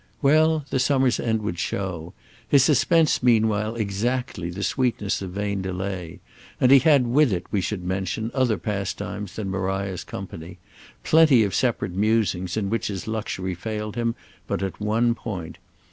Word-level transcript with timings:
Well, 0.19 0.65
the 0.71 0.79
summer's 0.79 1.19
end 1.19 1.43
would 1.43 1.59
show; 1.59 2.15
his 2.47 2.63
suspense 2.63 3.17
had 3.19 3.23
meanwhile 3.23 3.75
exactly 3.75 4.49
the 4.49 4.63
sweetness 4.63 5.21
of 5.21 5.29
vain 5.29 5.61
delay; 5.61 6.21
and 6.59 6.71
he 6.71 6.79
had 6.79 7.05
with 7.05 7.31
it, 7.31 7.45
we 7.51 7.61
should 7.61 7.83
mention, 7.83 8.31
other 8.33 8.57
pastimes 8.57 9.35
than 9.35 9.51
Maria's 9.51 10.03
company—plenty 10.03 11.43
of 11.43 11.53
separate 11.53 11.93
musings 11.93 12.57
in 12.57 12.71
which 12.71 12.87
his 12.87 13.07
luxury 13.07 13.53
failed 13.53 13.95
him 13.95 14.15
but 14.47 14.63
at 14.63 14.79
one 14.81 15.13
point. 15.13 15.59